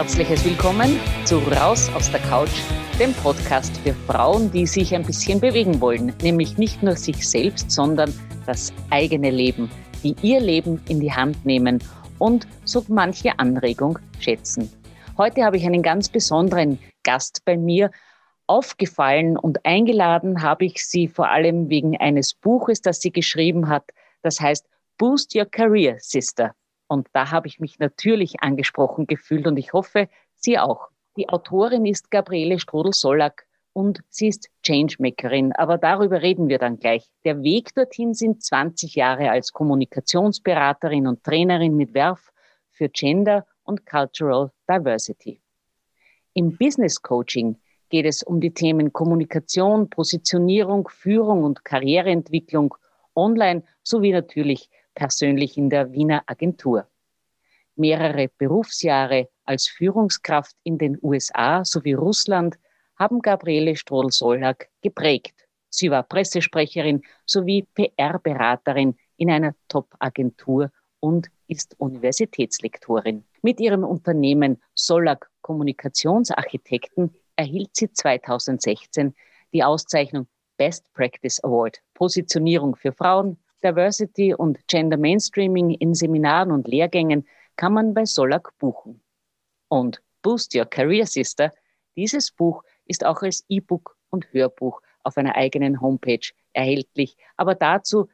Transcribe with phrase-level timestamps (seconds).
[0.00, 2.62] herzliches Willkommen zu Raus aus der Couch,
[2.98, 7.70] dem Podcast für Frauen, die sich ein bisschen bewegen wollen, nämlich nicht nur sich selbst,
[7.70, 8.10] sondern
[8.46, 9.70] das eigene Leben,
[10.02, 11.84] die ihr Leben in die Hand nehmen
[12.18, 14.72] und so manche Anregung schätzen.
[15.18, 17.90] Heute habe ich einen ganz besonderen Gast bei mir.
[18.46, 23.84] Aufgefallen und eingeladen habe ich sie vor allem wegen eines Buches, das sie geschrieben hat.
[24.22, 26.54] Das heißt Boost Your Career, Sister.
[26.90, 30.88] Und da habe ich mich natürlich angesprochen gefühlt und ich hoffe, Sie auch.
[31.16, 37.08] Die Autorin ist Gabriele Strodel-Sollack und sie ist Changemakerin, aber darüber reden wir dann gleich.
[37.24, 42.32] Der Weg dorthin sind 20 Jahre als Kommunikationsberaterin und Trainerin mit Werf
[42.72, 45.40] für Gender und Cultural Diversity.
[46.34, 47.56] Im Business Coaching
[47.88, 52.74] geht es um die Themen Kommunikation, Positionierung, Führung und Karriereentwicklung
[53.14, 56.86] online sowie natürlich persönlich in der Wiener Agentur.
[57.76, 62.58] Mehrere Berufsjahre als Führungskraft in den USA sowie Russland
[62.96, 65.46] haben Gabriele Strodl-Sollack geprägt.
[65.70, 73.24] Sie war Pressesprecherin sowie PR-Beraterin in einer Top-Agentur und ist Universitätslektorin.
[73.42, 79.14] Mit ihrem Unternehmen Sollack Kommunikationsarchitekten erhielt sie 2016
[79.52, 80.26] die Auszeichnung
[80.58, 87.74] Best Practice Award, Positionierung für Frauen, Diversity und Gender Mainstreaming in Seminaren und Lehrgängen kann
[87.74, 89.02] man bei Solak buchen.
[89.68, 91.52] Und Boost Your Career Sister,
[91.96, 97.16] dieses Buch ist auch als E-Book und Hörbuch auf einer eigenen Homepage erhältlich.
[97.36, 98.08] Aber dazu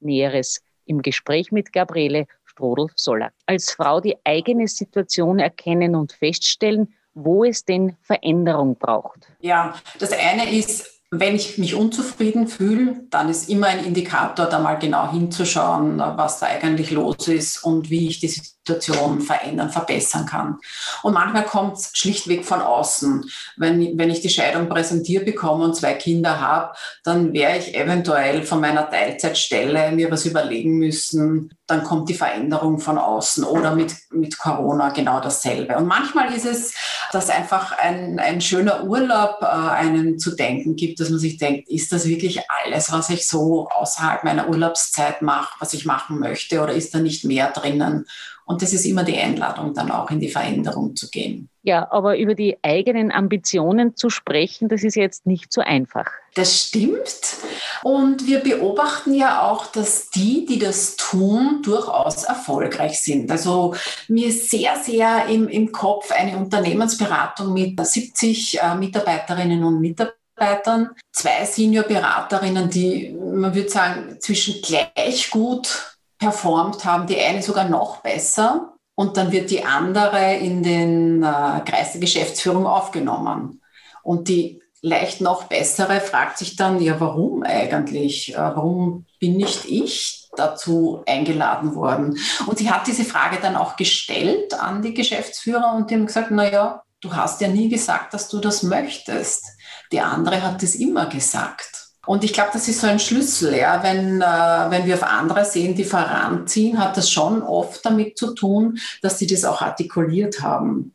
[0.00, 3.32] Näheres im Gespräch mit Gabriele Strodl-Soller.
[3.46, 9.28] Als Frau die eigene Situation erkennen und feststellen, wo es denn Veränderung braucht.
[9.40, 14.58] Ja, das eine ist wenn ich mich unzufrieden fühle, dann ist immer ein Indikator, da
[14.58, 18.28] mal genau hinzuschauen, was da eigentlich los ist und wie ich die
[18.66, 20.58] Situation verändern, verbessern kann.
[21.02, 23.30] Und manchmal kommt es schlichtweg von außen.
[23.56, 28.42] Wenn, wenn ich die Scheidung präsentiert bekomme und zwei Kinder habe, dann wäre ich eventuell
[28.42, 31.54] von meiner Teilzeitstelle mir was überlegen müssen.
[31.66, 35.76] Dann kommt die Veränderung von außen oder mit, mit Corona genau dasselbe.
[35.76, 36.74] Und manchmal ist es,
[37.12, 41.68] dass einfach ein, ein schöner Urlaub äh, einen zu denken gibt, dass man sich denkt,
[41.68, 46.62] ist das wirklich alles, was ich so außerhalb meiner Urlaubszeit mache, was ich machen möchte
[46.62, 48.06] oder ist da nicht mehr drinnen?
[48.46, 51.48] Und das ist immer die Einladung, dann auch in die Veränderung zu gehen.
[51.62, 56.10] Ja, aber über die eigenen Ambitionen zu sprechen, das ist jetzt nicht so einfach.
[56.34, 57.36] Das stimmt.
[57.82, 63.30] Und wir beobachten ja auch, dass die, die das tun, durchaus erfolgreich sind.
[63.30, 63.74] Also
[64.08, 70.90] mir ist sehr, sehr im, im Kopf eine Unternehmensberatung mit 70 äh, Mitarbeiterinnen und Mitarbeitern,
[71.12, 77.98] zwei Senior-Beraterinnen, die, man würde sagen, zwischen gleich gut performt haben, die eine sogar noch
[77.98, 78.74] besser.
[78.94, 83.60] Und dann wird die andere in den äh, Kreis der Geschäftsführung aufgenommen.
[84.02, 88.34] Und die leicht noch bessere fragt sich dann, ja, warum eigentlich?
[88.34, 92.18] Äh, warum bin nicht ich dazu eingeladen worden?
[92.46, 96.30] Und sie hat diese Frage dann auch gestellt an die Geschäftsführer und die haben gesagt,
[96.30, 99.44] na ja, du hast ja nie gesagt, dass du das möchtest.
[99.90, 101.83] Die andere hat es immer gesagt.
[102.06, 103.56] Und ich glaube, das ist so ein Schlüssel.
[103.56, 103.82] Ja?
[103.82, 108.34] Wenn, äh, wenn wir auf andere sehen, die voranziehen, hat das schon oft damit zu
[108.34, 110.94] tun, dass sie das auch artikuliert haben.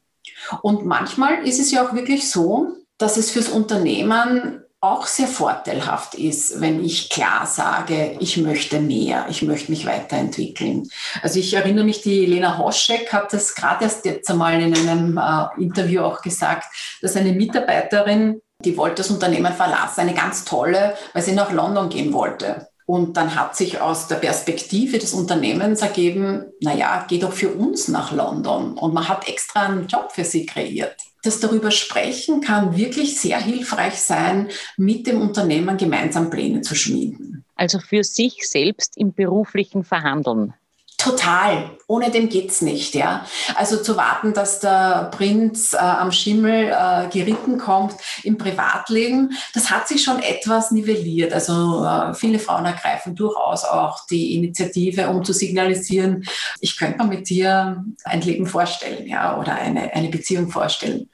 [0.61, 6.15] Und manchmal ist es ja auch wirklich so, dass es fürs Unternehmen auch sehr vorteilhaft
[6.15, 10.87] ist, wenn ich klar sage, ich möchte mehr, ich möchte mich weiterentwickeln.
[11.21, 15.17] Also ich erinnere mich, die Lena Hoschek hat das gerade erst jetzt einmal in einem
[15.17, 16.65] äh, Interview auch gesagt,
[17.01, 21.89] dass eine Mitarbeiterin die wollte das Unternehmen verlassen, eine ganz tolle, weil sie nach London
[21.89, 22.67] gehen wollte.
[22.85, 27.87] Und dann hat sich aus der Perspektive des Unternehmens ergeben, naja, geh doch für uns
[27.87, 28.77] nach London.
[28.77, 30.97] Und man hat extra einen Job für sie kreiert.
[31.23, 37.45] Das darüber sprechen kann wirklich sehr hilfreich sein, mit dem Unternehmen gemeinsam Pläne zu schmieden.
[37.55, 40.53] Also für sich selbst im beruflichen Verhandeln.
[40.99, 41.71] Total.
[41.87, 43.25] Ohne dem geht's nicht, ja.
[43.55, 49.71] Also zu warten, dass der Prinz äh, am Schimmel äh, geritten kommt im Privatleben, das
[49.71, 51.31] hat sich schon etwas nivelliert.
[51.31, 56.25] Also äh, viele Frauen ergreifen durchaus auch die Initiative, um zu signalisieren,
[56.59, 61.09] ich könnte mir mit dir ein Leben vorstellen, ja, oder eine, eine Beziehung vorstellen.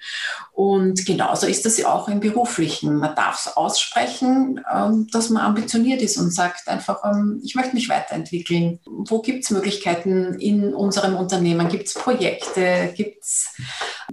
[0.56, 2.96] Und genauso ist das ja auch im Beruflichen.
[2.96, 7.76] Man darf es aussprechen, ähm, dass man ambitioniert ist und sagt einfach, ähm, ich möchte
[7.76, 8.80] mich weiterentwickeln.
[8.86, 11.68] Wo gibt es Möglichkeiten in unserem Unternehmen?
[11.68, 12.94] Gibt es Projekte?
[12.96, 13.50] Gibt es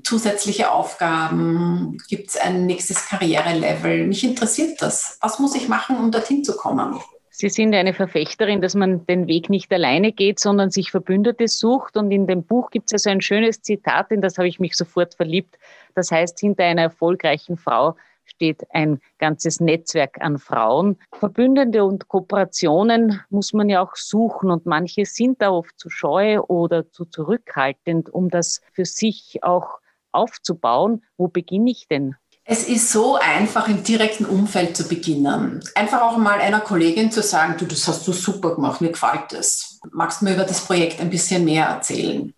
[0.03, 1.99] zusätzliche Aufgaben?
[2.09, 4.09] Gibt es ein nächstes Karrierelevel?
[4.09, 5.19] Mich interessiert das.
[5.21, 6.99] Was muss ich machen, um dorthin zu kommen?
[7.43, 11.97] Sie sind eine Verfechterin, dass man den Weg nicht alleine geht, sondern sich Verbündete sucht.
[11.97, 14.77] Und in dem Buch gibt es also ein schönes Zitat, in das habe ich mich
[14.77, 15.59] sofort verliebt.
[15.97, 17.97] Das heißt, hinter einer erfolgreichen Frau
[18.27, 20.99] steht ein ganzes Netzwerk an Frauen.
[21.19, 26.39] Verbündete und Kooperationen muss man ja auch suchen und manche sind da oft zu scheu
[26.43, 29.81] oder zu zurückhaltend, um das für sich auch
[30.13, 31.03] aufzubauen.
[31.17, 32.15] Wo beginne ich denn?
[32.45, 35.63] Es ist so einfach, im direkten Umfeld zu beginnen.
[35.77, 39.33] Einfach auch mal einer Kollegin zu sagen, du, das hast du super gemacht, mir gefällt
[39.33, 39.79] es.
[39.93, 42.35] Magst du mir über das Projekt ein bisschen mehr erzählen?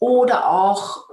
[0.00, 1.10] Oder auch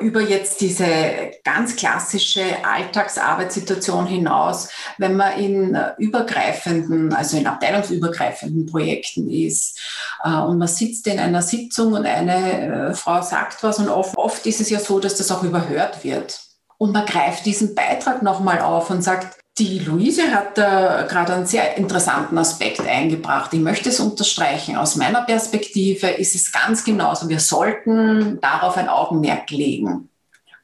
[0.00, 9.30] über jetzt diese ganz klassische Alltagsarbeitssituation hinaus, wenn man in übergreifenden, also in abteilungsübergreifenden Projekten
[9.30, 9.78] ist
[10.24, 14.18] äh, und man sitzt in einer Sitzung und eine äh, Frau sagt was und oft,
[14.18, 16.40] oft ist es ja so, dass das auch überhört wird.
[16.84, 21.46] Und man greift diesen Beitrag nochmal auf und sagt, die Luise hat da gerade einen
[21.46, 23.54] sehr interessanten Aspekt eingebracht.
[23.54, 24.76] Ich möchte es unterstreichen.
[24.76, 27.30] Aus meiner Perspektive ist es ganz genauso.
[27.30, 30.10] Wir sollten darauf ein Augenmerk legen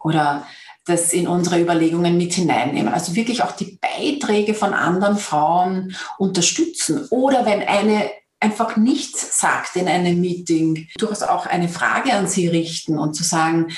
[0.04, 0.46] oder
[0.84, 2.92] das in unsere Überlegungen mit hineinnehmen.
[2.92, 7.06] Also wirklich auch die Beiträge von anderen Frauen unterstützen.
[7.08, 12.48] Oder wenn eine einfach nichts sagt in einem Meeting, durchaus auch eine Frage an sie
[12.48, 13.68] richten und zu sagen,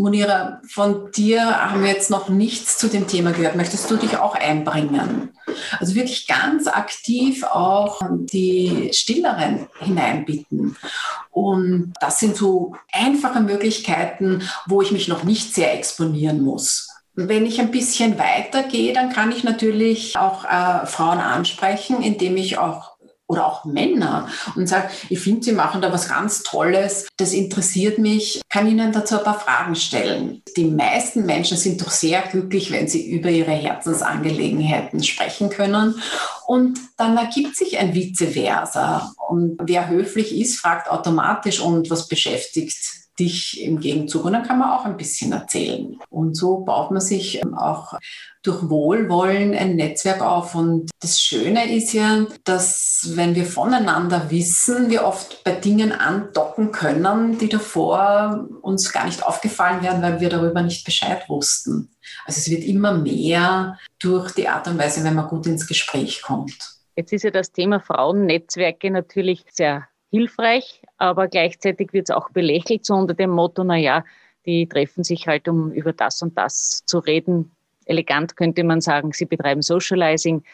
[0.00, 3.56] Monira, von dir haben wir jetzt noch nichts zu dem Thema gehört.
[3.56, 5.30] Möchtest du dich auch einbringen?
[5.78, 10.76] Also wirklich ganz aktiv auch die Stilleren hineinbitten.
[11.30, 16.88] Und das sind so einfache Möglichkeiten, wo ich mich noch nicht sehr exponieren muss.
[17.14, 22.58] Wenn ich ein bisschen weitergehe, dann kann ich natürlich auch äh, Frauen ansprechen, indem ich
[22.58, 22.92] auch
[23.30, 27.98] oder auch Männer und sage, ich finde, Sie machen da was ganz Tolles, das interessiert
[27.98, 30.42] mich, kann Ihnen dazu ein paar Fragen stellen.
[30.56, 36.02] Die meisten Menschen sind doch sehr glücklich, wenn sie über ihre Herzensangelegenheiten sprechen können.
[36.46, 39.12] Und dann ergibt sich ein Vice versa.
[39.28, 42.76] Und wer höflich ist, fragt automatisch, und was beschäftigt
[43.20, 44.24] dich im Gegenzug.
[44.24, 45.98] Und dann kann man auch ein bisschen erzählen.
[46.08, 47.98] Und so baut man sich auch
[48.42, 50.54] durch Wohlwollen ein Netzwerk auf.
[50.54, 56.72] Und das Schöne ist ja, dass wenn wir voneinander wissen, wir oft bei Dingen andocken
[56.72, 61.90] können, die davor uns gar nicht aufgefallen wären, weil wir darüber nicht Bescheid wussten.
[62.24, 66.22] Also es wird immer mehr durch die Art und Weise, wenn man gut ins Gespräch
[66.22, 66.56] kommt.
[66.96, 72.84] Jetzt ist ja das Thema Frauennetzwerke natürlich sehr hilfreich, aber gleichzeitig wird es auch belächelt,
[72.84, 74.04] so unter dem Motto, naja,
[74.44, 77.52] die treffen sich halt, um über das und das zu reden.
[77.86, 80.44] Elegant könnte man sagen, sie betreiben Socializing.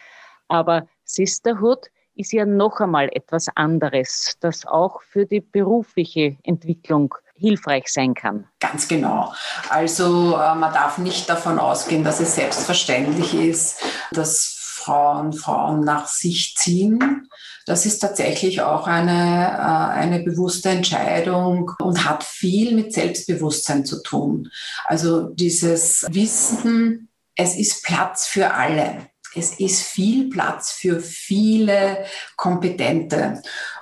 [0.47, 7.89] Aber Sisterhood ist ja noch einmal etwas anderes, das auch für die berufliche Entwicklung hilfreich
[7.89, 8.47] sein kann.
[8.61, 9.33] Ganz genau.
[9.69, 14.56] Also äh, man darf nicht davon ausgehen, dass es selbstverständlich ist, dass
[14.87, 17.27] Frauen Frauen nach sich ziehen.
[17.65, 24.01] Das ist tatsächlich auch eine, äh, eine bewusste Entscheidung und hat viel mit Selbstbewusstsein zu
[24.01, 24.49] tun.
[24.85, 29.07] Also dieses Wissen, es ist Platz für alle.
[29.35, 32.05] Es ist viel Platz für viele
[32.37, 33.41] Kompetente.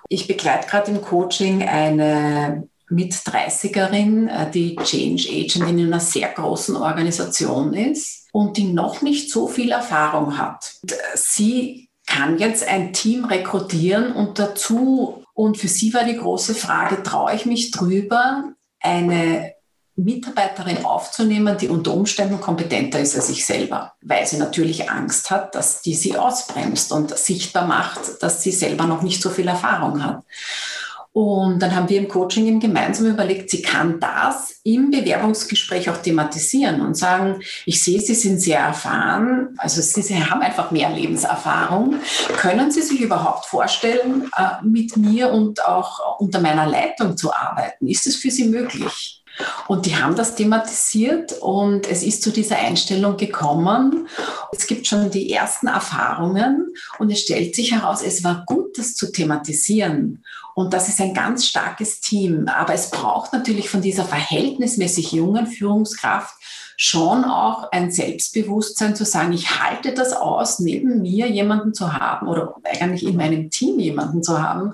[0.09, 6.29] Ich begleite gerade im Coaching eine mit 30erin, äh, die Change Agent in einer sehr
[6.29, 10.73] großen Organisation ist und die noch nicht so viel Erfahrung hat.
[11.15, 17.01] Sie kann jetzt ein Team rekrutieren und dazu, und für sie war die große Frage,
[17.01, 18.43] traue ich mich drüber,
[18.79, 19.55] eine
[19.97, 25.55] Mitarbeiterin aufzunehmen, die unter Umständen kompetenter ist als ich selber, weil sie natürlich Angst hat,
[25.55, 30.03] dass die sie ausbremst und sichtbar macht, dass sie selber noch nicht so viel Erfahrung
[30.03, 30.23] hat.
[31.15, 35.95] Und dann haben wir im Coaching eben gemeinsam überlegt, sie kann das im Bewerbungsgespräch auch
[35.95, 42.01] thematisieren und sagen, ich sehe, Sie sind sehr erfahren, also Sie, haben einfach mehr Lebenserfahrung.
[42.35, 47.87] Können Sie sich überhaupt vorstellen, äh, mit mir und auch unter meiner Leitung zu arbeiten?
[47.87, 49.23] Ist es für Sie möglich?
[49.67, 54.07] Und die haben das thematisiert und es ist zu dieser Einstellung gekommen.
[54.51, 58.95] Es gibt schon die ersten Erfahrungen und es stellt sich heraus, es war gut, das
[58.95, 60.23] zu thematisieren.
[60.53, 62.47] Und das ist ein ganz starkes Team.
[62.47, 66.35] Aber es braucht natürlich von dieser verhältnismäßig jungen Führungskraft
[66.77, 72.27] schon auch ein Selbstbewusstsein zu sagen, ich halte das aus, neben mir jemanden zu haben
[72.27, 74.73] oder eigentlich in meinem Team jemanden zu haben,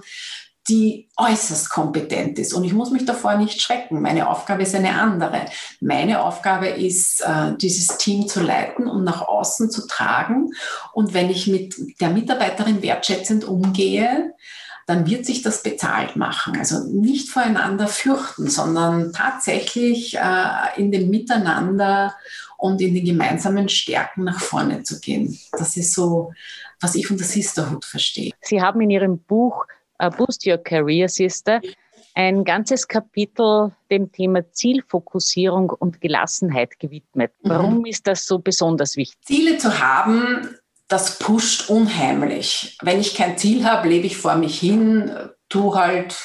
[0.69, 2.53] die äußerst kompetent ist.
[2.53, 4.01] Und ich muss mich davor nicht schrecken.
[4.01, 5.45] Meine Aufgabe ist eine andere.
[5.79, 10.51] Meine Aufgabe ist, äh, dieses Team zu leiten und nach außen zu tragen.
[10.93, 14.33] Und wenn ich mit der Mitarbeiterin wertschätzend umgehe,
[14.87, 16.57] dann wird sich das bezahlt machen.
[16.57, 22.15] Also nicht voreinander fürchten, sondern tatsächlich äh, in dem Miteinander
[22.57, 25.39] und in den gemeinsamen Stärken nach vorne zu gehen.
[25.53, 26.31] Das ist so
[26.81, 28.31] was ich unter Sisterhood verstehe.
[28.41, 29.65] Sie haben in Ihrem Buch
[30.01, 31.61] uh, Boost Your Career Sister
[32.13, 37.31] ein ganzes Kapitel dem Thema Zielfokussierung und Gelassenheit gewidmet.
[37.41, 37.49] Mhm.
[37.49, 37.85] Warum mhm.
[37.85, 39.25] ist das so besonders wichtig?
[39.25, 40.49] Ziele zu haben,
[40.87, 42.77] das pusht unheimlich.
[42.81, 45.11] Wenn ich kein Ziel habe, lebe ich vor mich hin,
[45.47, 46.15] tu halt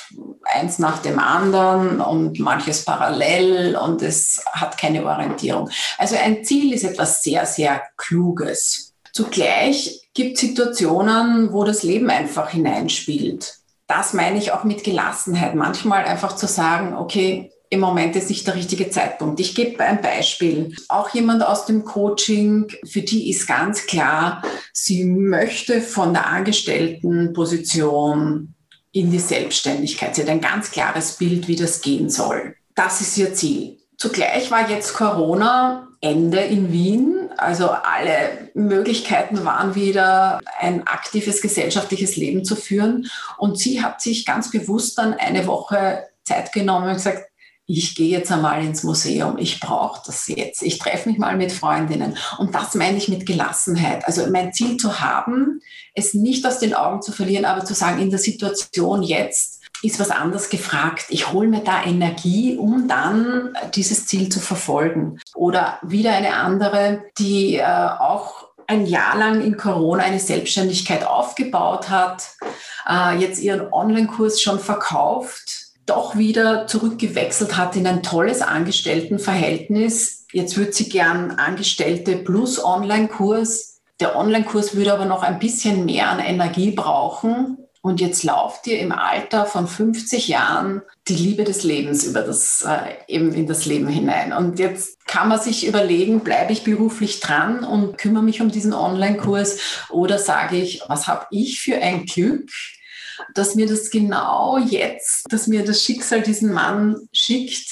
[0.43, 5.71] eins nach dem anderen und manches parallel und es hat keine Orientierung.
[5.99, 8.95] Also ein Ziel ist etwas sehr, sehr Kluges.
[9.13, 13.59] Zugleich gibt es Situationen, wo das Leben einfach hineinspielt.
[13.87, 15.55] Das meine ich auch mit Gelassenheit.
[15.55, 19.41] Manchmal einfach zu sagen, okay, im Moment ist nicht der richtige Zeitpunkt.
[19.41, 20.75] Ich gebe ein Beispiel.
[20.89, 28.55] Auch jemand aus dem Coaching, für die ist ganz klar, sie möchte von der Angestelltenposition
[28.93, 30.15] in die Selbstständigkeit.
[30.15, 32.55] Sie hat ein ganz klares Bild, wie das gehen soll.
[32.75, 33.79] Das ist ihr Ziel.
[33.99, 37.29] Zugleich war jetzt Corona Ende in Wien.
[37.37, 43.11] Also alle Möglichkeiten waren wieder, ein aktives gesellschaftliches Leben zu führen.
[43.39, 47.25] Und sie hat sich ganz bewusst dann eine Woche Zeit genommen und gesagt,
[47.69, 51.51] ich gehe jetzt einmal ins Museum, ich brauche das jetzt, ich treffe mich mal mit
[51.51, 52.17] Freundinnen.
[52.39, 54.07] Und das meine ich mit Gelassenheit.
[54.07, 55.61] Also mein Ziel zu haben,
[55.93, 59.56] es nicht aus den Augen zu verlieren, aber zu sagen, in der Situation jetzt
[59.87, 61.07] ist was anderes gefragt.
[61.09, 65.19] Ich hole mir da Energie, um dann dieses Ziel zu verfolgen.
[65.35, 71.89] Oder wieder eine andere, die äh, auch ein Jahr lang in Corona eine Selbstständigkeit aufgebaut
[71.89, 72.31] hat,
[72.89, 80.27] äh, jetzt ihren Online-Kurs schon verkauft doch wieder zurückgewechselt hat in ein tolles Angestelltenverhältnis.
[80.33, 83.81] Jetzt würde sie gern Angestellte plus Online-Kurs.
[84.01, 87.59] Der Online-Kurs würde aber noch ein bisschen mehr an Energie brauchen.
[87.87, 92.63] Und jetzt lauft ihr im Alter von 50 Jahren die Liebe des Lebens über das,
[92.63, 94.33] äh, eben in das Leben hinein.
[94.33, 98.73] Und jetzt kann man sich überlegen, bleibe ich beruflich dran und kümmere mich um diesen
[98.73, 102.51] Online-Kurs oder sage ich, was habe ich für ein Glück,
[103.35, 107.71] dass mir das genau jetzt, dass mir das Schicksal diesen Mann schickt.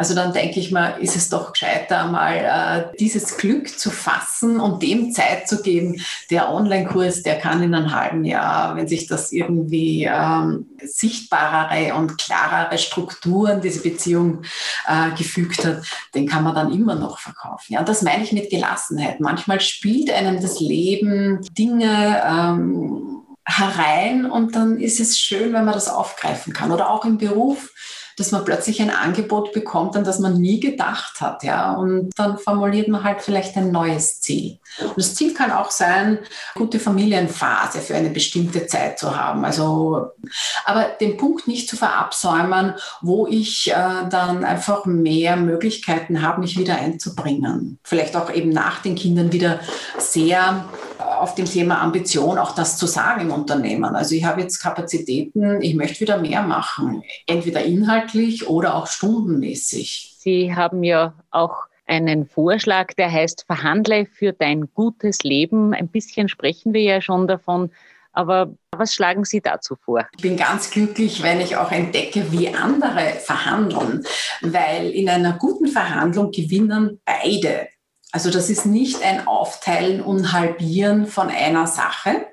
[0.00, 4.58] Also dann denke ich mal, ist es doch gescheiter, mal äh, dieses Glück zu fassen
[4.58, 6.00] und dem Zeit zu geben.
[6.30, 12.16] Der Online-Kurs, der kann in einem halben Jahr, wenn sich das irgendwie ähm, sichtbarere und
[12.16, 14.40] klarere Strukturen, diese Beziehung
[14.88, 15.82] äh, gefügt hat,
[16.14, 17.74] den kann man dann immer noch verkaufen.
[17.74, 19.20] Ja, und das meine ich mit Gelassenheit.
[19.20, 25.74] Manchmal spielt einem das Leben Dinge, ähm, herein und dann ist es schön, wenn man
[25.74, 26.72] das aufgreifen kann.
[26.72, 27.70] Oder auch im Beruf,
[28.20, 31.42] dass man plötzlich ein Angebot bekommt, an das man nie gedacht hat.
[31.42, 31.72] Ja?
[31.72, 34.58] Und dann formuliert man halt vielleicht ein neues Ziel.
[34.80, 36.18] Und das Ziel kann auch sein,
[36.54, 39.44] gute Familienphase für eine bestimmte Zeit zu haben.
[39.44, 40.10] Also,
[40.64, 43.74] aber den Punkt nicht zu verabsäumen, wo ich äh,
[44.08, 47.78] dann einfach mehr Möglichkeiten habe, mich wieder einzubringen.
[47.82, 49.60] Vielleicht auch eben nach den Kindern wieder
[49.98, 50.64] sehr
[51.20, 53.94] auf dem Thema Ambition auch das zu sagen im Unternehmen.
[53.94, 60.16] Also ich habe jetzt Kapazitäten, ich möchte wieder mehr machen, entweder inhaltlich oder auch stundenmäßig.
[60.18, 65.74] Sie haben ja auch einen Vorschlag, der heißt, verhandle für dein gutes Leben.
[65.74, 67.70] Ein bisschen sprechen wir ja schon davon.
[68.12, 70.06] Aber was schlagen Sie dazu vor?
[70.16, 74.04] Ich bin ganz glücklich, wenn ich auch entdecke, wie andere verhandeln,
[74.40, 77.68] weil in einer guten Verhandlung gewinnen beide.
[78.12, 82.26] Also das ist nicht ein Aufteilen und Halbieren von einer Sache,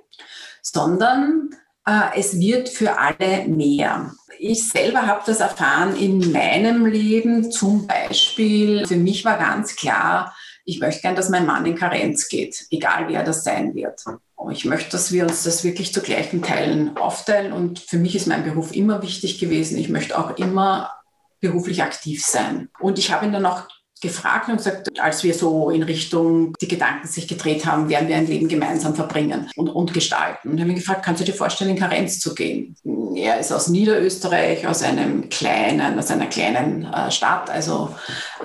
[0.61, 1.51] sondern
[1.85, 4.13] äh, es wird für alle mehr.
[4.39, 7.51] Ich selber habe das erfahren in meinem Leben.
[7.51, 12.27] Zum Beispiel, für mich war ganz klar, ich möchte gern, dass mein Mann in Karenz
[12.27, 14.03] geht, egal wer das sein wird.
[14.51, 17.53] Ich möchte, dass wir uns das wirklich zu gleichen Teilen aufteilen.
[17.53, 19.77] Und für mich ist mein Beruf immer wichtig gewesen.
[19.77, 20.91] Ich möchte auch immer
[21.39, 22.69] beruflich aktiv sein.
[22.79, 23.67] Und ich habe ihn dann auch
[24.01, 28.17] gefragt und gesagt, als wir so in Richtung die Gedanken sich gedreht haben, werden wir
[28.17, 30.49] ein Leben gemeinsam verbringen und, und gestalten.
[30.49, 32.75] Und haben ihn gefragt, kannst du dir vorstellen, in Karenz zu gehen?
[33.15, 37.95] Er ist aus Niederösterreich, aus einem kleinen, aus einer kleinen äh, Stadt, also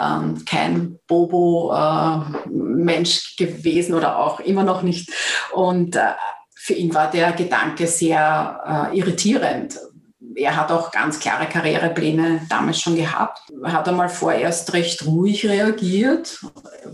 [0.01, 1.77] ähm, kein Bobo-Mensch
[3.39, 5.11] äh, gewesen oder auch immer noch nicht.
[5.53, 6.13] Und äh,
[6.55, 9.79] für ihn war der Gedanke sehr äh, irritierend,
[10.37, 13.41] er hat auch ganz klare Karrierepläne damals schon gehabt.
[13.63, 16.41] Er hat einmal vorerst recht ruhig reagiert,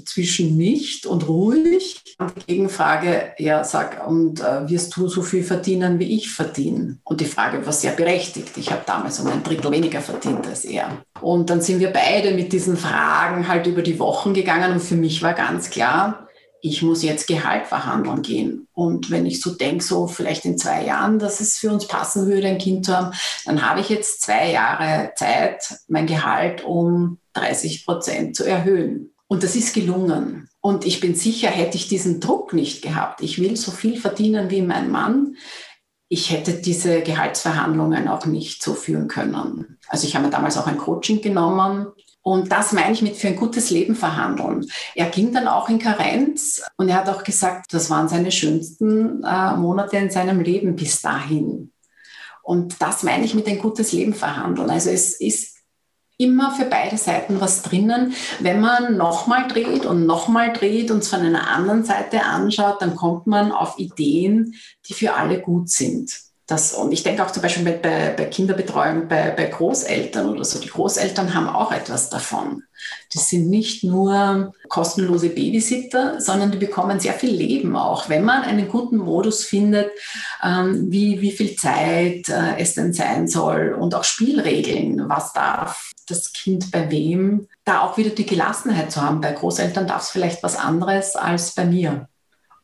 [0.04, 2.02] zwischen nicht und ruhig.
[2.18, 6.98] Und die Gegenfrage, ja, sag, und äh, wirst du so viel verdienen, wie ich verdiene?
[7.04, 8.56] Und die Frage war sehr berechtigt.
[8.56, 10.90] Ich habe damals um ein Drittel weniger verdient als er.
[11.20, 14.96] Und dann sind wir beide mit diesen Fragen halt über die Wochen gegangen und für
[14.96, 16.27] mich war ganz klar,
[16.60, 18.68] ich muss jetzt Gehalt verhandeln gehen.
[18.72, 22.26] Und wenn ich so denke, so vielleicht in zwei Jahren, dass es für uns passen
[22.26, 27.18] würde, ein Kind zu haben, dann habe ich jetzt zwei Jahre Zeit, mein Gehalt um
[27.34, 29.12] 30 Prozent zu erhöhen.
[29.28, 30.48] Und das ist gelungen.
[30.60, 34.50] Und ich bin sicher, hätte ich diesen Druck nicht gehabt, ich will so viel verdienen
[34.50, 35.36] wie mein Mann,
[36.08, 39.78] ich hätte diese Gehaltsverhandlungen auch nicht so führen können.
[39.88, 41.88] Also ich habe mir damals auch ein Coaching genommen.
[42.28, 44.66] Und das meine ich mit für ein gutes Leben verhandeln.
[44.94, 49.24] Er ging dann auch in Karenz und er hat auch gesagt, das waren seine schönsten
[49.24, 51.72] äh, Monate in seinem Leben bis dahin.
[52.42, 54.68] Und das meine ich mit ein gutes Leben verhandeln.
[54.68, 55.56] Also es ist
[56.18, 58.12] immer für beide Seiten was drinnen.
[58.40, 62.94] Wenn man nochmal dreht und nochmal dreht und es von einer anderen Seite anschaut, dann
[62.94, 64.54] kommt man auf Ideen,
[64.86, 66.27] die für alle gut sind.
[66.48, 70.58] Das, und ich denke auch zum Beispiel bei, bei Kinderbetreuung, bei, bei Großeltern oder so.
[70.58, 72.62] Die Großeltern haben auch etwas davon.
[73.12, 78.44] Die sind nicht nur kostenlose Babysitter, sondern die bekommen sehr viel Leben auch, wenn man
[78.44, 79.90] einen guten Modus findet,
[80.42, 85.92] ähm, wie, wie viel Zeit äh, es denn sein soll und auch Spielregeln, was darf
[86.06, 89.20] das Kind bei wem, da auch wieder die Gelassenheit zu haben.
[89.20, 92.08] Bei Großeltern darf es vielleicht was anderes als bei mir.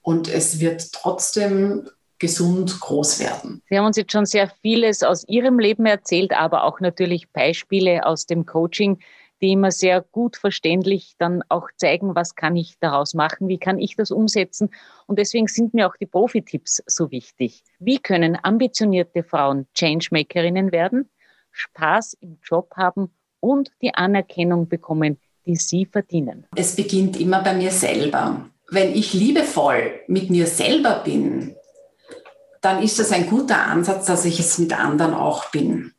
[0.00, 3.62] Und es wird trotzdem gesund groß werden.
[3.68, 8.06] Sie haben uns jetzt schon sehr vieles aus Ihrem Leben erzählt, aber auch natürlich Beispiele
[8.06, 8.98] aus dem Coaching,
[9.40, 13.78] die immer sehr gut verständlich dann auch zeigen, was kann ich daraus machen, wie kann
[13.78, 14.70] ich das umsetzen.
[15.06, 17.62] Und deswegen sind mir auch die Profi-Tipps so wichtig.
[17.78, 21.10] Wie können ambitionierte Frauen Changemakerinnen werden,
[21.50, 26.46] Spaß im Job haben und die Anerkennung bekommen, die sie verdienen?
[26.56, 28.48] Es beginnt immer bei mir selber.
[28.70, 31.54] Wenn ich liebevoll mit mir selber bin,
[32.64, 35.92] dann ist das ein guter Ansatz, dass ich es mit anderen auch bin.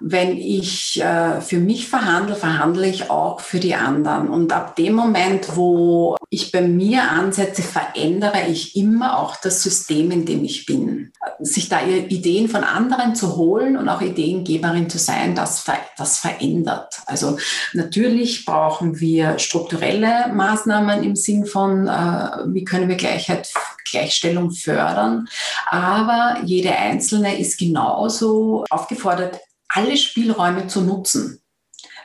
[0.00, 4.28] Wenn ich äh, für mich verhandle, verhandle ich auch für die anderen.
[4.28, 10.12] Und ab dem Moment, wo ich bei mir ansetze, verändere ich immer auch das System,
[10.12, 11.12] in dem ich bin.
[11.40, 15.64] Sich da Ideen von anderen zu holen und auch Ideengeberin zu sein, das,
[15.96, 17.00] das verändert.
[17.06, 17.36] Also
[17.72, 23.50] natürlich brauchen wir strukturelle Maßnahmen im Sinn von, äh, wie können wir Gleichheit
[23.90, 25.28] Gleichstellung fördern.
[25.66, 31.42] Aber jede Einzelne ist genauso aufgefordert, alle Spielräume zu nutzen.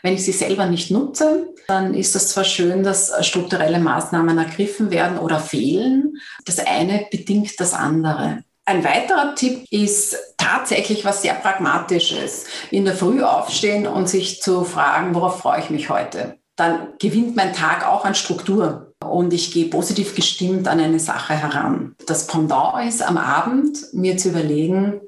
[0.01, 4.91] Wenn ich sie selber nicht nutze, dann ist das zwar schön, dass strukturelle Maßnahmen ergriffen
[4.91, 6.17] werden oder fehlen.
[6.43, 8.43] Das eine bedingt das andere.
[8.65, 12.45] Ein weiterer Tipp ist tatsächlich was sehr Pragmatisches.
[12.71, 16.37] In der Früh aufstehen und sich zu fragen, worauf freue ich mich heute.
[16.55, 21.33] Dann gewinnt mein Tag auch an Struktur und ich gehe positiv gestimmt an eine Sache
[21.33, 21.95] heran.
[22.05, 25.01] Das Pendant ist am Abend, mir zu überlegen,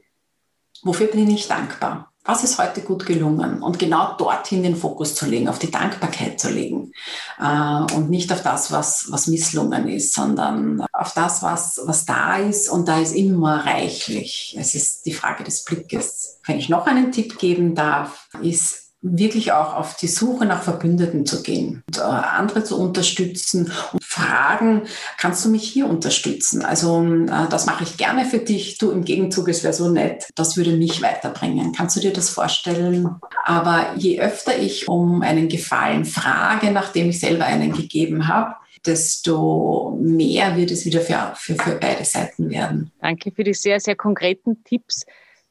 [0.84, 2.12] wofür bin ich dankbar?
[2.28, 3.62] Was ist heute gut gelungen?
[3.62, 6.92] Und genau dorthin den Fokus zu legen, auf die Dankbarkeit zu legen
[7.40, 12.38] äh, und nicht auf das, was, was misslungen ist, sondern auf das, was, was da
[12.38, 12.68] ist.
[12.68, 14.56] Und da ist immer reichlich.
[14.60, 16.40] Es ist die Frage des Blickes.
[16.46, 21.26] Wenn ich noch einen Tipp geben darf, ist wirklich auch auf die Suche nach Verbündeten
[21.26, 24.84] zu gehen und äh, andere zu unterstützen und fragen,
[25.18, 26.64] kannst du mich hier unterstützen?
[26.64, 30.30] Also äh, das mache ich gerne für dich, du im Gegenzug, es wäre so nett,
[30.36, 31.72] das würde mich weiterbringen.
[31.74, 33.10] Kannst du dir das vorstellen?
[33.46, 39.98] Aber je öfter ich um einen Gefallen frage, nachdem ich selber einen gegeben habe, desto
[40.02, 42.92] mehr wird es wieder für, für, für beide Seiten werden.
[43.02, 45.06] Danke für die sehr, sehr konkreten Tipps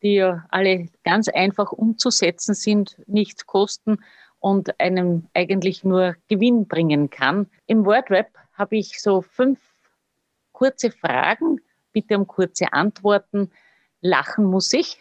[0.05, 3.99] die ja alle ganz einfach umzusetzen sind, nichts kosten
[4.39, 7.47] und einem eigentlich nur Gewinn bringen kann.
[7.67, 9.59] Im WordRap habe ich so fünf
[10.53, 11.61] kurze Fragen,
[11.93, 13.51] bitte um kurze Antworten.
[14.03, 15.01] Lachen muss ich?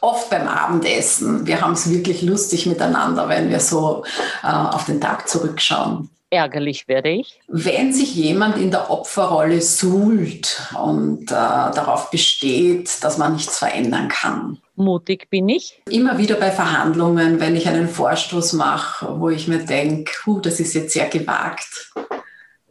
[0.00, 1.46] Oft beim Abendessen.
[1.46, 4.04] Wir haben es wirklich lustig miteinander, wenn wir so
[4.42, 7.40] äh, auf den Tag zurückschauen ärgerlich werde ich?
[7.48, 14.08] Wenn sich jemand in der Opferrolle suhlt und äh, darauf besteht, dass man nichts verändern
[14.08, 14.58] kann.
[14.76, 15.80] Mutig bin ich.
[15.88, 20.74] Immer wieder bei Verhandlungen, wenn ich einen Vorstoß mache, wo ich mir denke, das ist
[20.74, 21.92] jetzt sehr gewagt,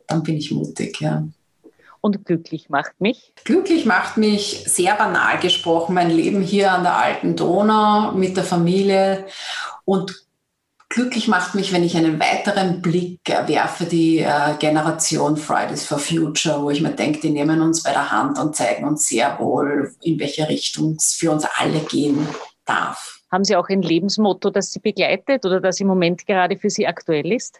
[0.07, 1.23] dann bin ich mutig, ja.
[2.01, 3.31] Und glücklich macht mich?
[3.45, 8.43] Glücklich macht mich, sehr banal gesprochen, mein Leben hier an der alten Donau mit der
[8.43, 9.25] Familie
[9.85, 10.25] und
[10.93, 16.61] Glücklich macht mich, wenn ich einen weiteren Blick werfe, die äh, Generation Fridays for Future,
[16.61, 19.91] wo ich mir denke, die nehmen uns bei der Hand und zeigen uns sehr wohl,
[20.03, 22.27] in welche Richtung es für uns alle gehen
[22.65, 23.21] darf.
[23.31, 26.85] Haben Sie auch ein Lebensmotto, das Sie begleitet oder das im Moment gerade für Sie
[26.85, 27.59] aktuell ist?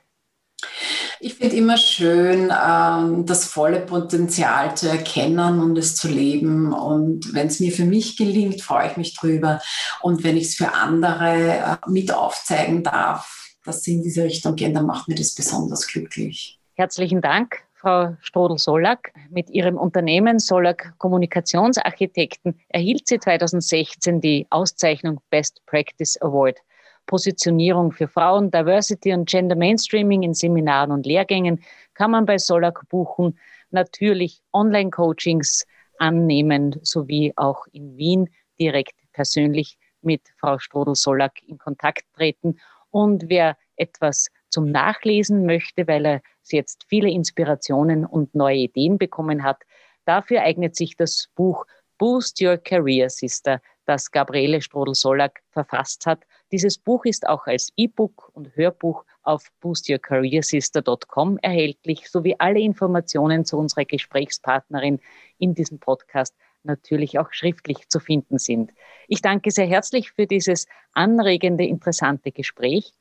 [1.26, 6.74] Ich finde immer schön, ähm, das volle Potenzial zu erkennen und es zu leben.
[6.74, 9.62] Und wenn es mir für mich gelingt, freue ich mich drüber.
[10.02, 14.58] Und wenn ich es für andere äh, mit aufzeigen darf, dass sie in diese Richtung
[14.58, 16.60] gehen, dann macht mir das besonders glücklich.
[16.74, 19.14] Herzlichen Dank, Frau Strodel-Sollack.
[19.30, 26.58] Mit ihrem Unternehmen Sollack Kommunikationsarchitekten erhielt sie 2016 die Auszeichnung Best Practice Award.
[27.06, 31.62] Positionierung für Frauen, Diversity und Gender Mainstreaming in Seminaren und Lehrgängen,
[31.94, 33.38] kann man bei Solak buchen.
[33.72, 35.66] Natürlich Online-Coachings
[35.98, 42.60] annehmen, sowie auch in Wien direkt persönlich mit Frau Strodel-Solak in Kontakt treten.
[42.92, 49.44] Und wer etwas zum Nachlesen möchte, weil er jetzt viele Inspirationen und neue Ideen bekommen
[49.44, 49.64] hat,
[50.06, 51.66] dafür eignet sich das Buch
[51.98, 56.26] Boost Your Career Sister, das Gabriele Strodel-Solak verfasst hat.
[56.54, 63.58] Dieses Buch ist auch als E-Book und Hörbuch auf boostyourcareersister.com erhältlich, sowie alle Informationen zu
[63.58, 65.00] unserer Gesprächspartnerin
[65.40, 68.72] in diesem Podcast natürlich auch schriftlich zu finden sind.
[69.08, 72.94] Ich danke sehr herzlich für dieses anregende, interessante Gespräch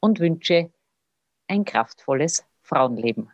[0.00, 0.70] und wünsche
[1.46, 3.30] ein kraftvolles Frauenleben.